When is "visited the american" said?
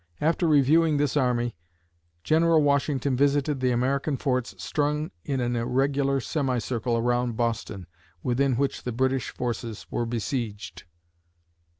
3.15-4.17